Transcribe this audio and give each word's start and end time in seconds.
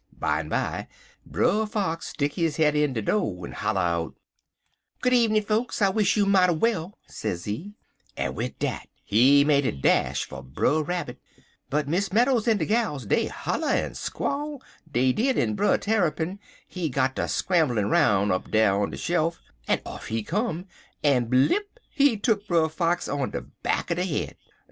"Bimeby 0.19 0.87
Brer 1.27 1.67
Fox 1.67 2.07
stick 2.07 2.33
his 2.33 2.55
head 2.57 2.75
in 2.75 2.93
de 2.93 3.03
do', 3.03 3.45
en 3.45 3.51
holler 3.51 3.81
out: 3.81 4.15
"'Good 4.99 5.13
evenin', 5.13 5.43
fokes, 5.43 5.79
I 5.79 5.89
wish 5.89 6.17
you 6.17 6.25
mighty 6.25 6.55
well,' 6.55 6.97
sezee, 7.07 7.75
en 8.17 8.33
wid 8.33 8.57
dat 8.57 8.87
he 9.03 9.45
make 9.45 9.63
a 9.63 9.71
dash 9.71 10.25
for 10.25 10.41
Brer 10.41 10.81
Rabbit, 10.81 11.19
but 11.69 11.87
Miss 11.87 12.11
Meadows 12.11 12.47
en 12.47 12.57
de 12.57 12.65
gals 12.65 13.05
dey 13.05 13.27
holler 13.27 13.69
en 13.73 13.93
squall, 13.93 14.63
dey 14.91 15.13
did, 15.13 15.37
en 15.37 15.53
Brer 15.53 15.77
Tarrypin 15.77 16.39
he 16.67 16.89
got 16.89 17.15
ter 17.15 17.27
scramblin' 17.27 17.87
roun' 17.91 18.31
up 18.31 18.49
dar 18.49 18.81
on 18.81 18.89
de 18.89 18.97
shelf, 18.97 19.39
en 19.67 19.81
off 19.85 20.07
he 20.07 20.23
come, 20.23 20.65
en 21.03 21.25
blip 21.25 21.79
he 21.91 22.17
tuck 22.17 22.47
Brer 22.47 22.69
Fox 22.69 23.07
on 23.07 23.29
de 23.29 23.41
back 23.41 23.91
er 23.91 23.93
de 23.93 24.05
head. 24.05 24.35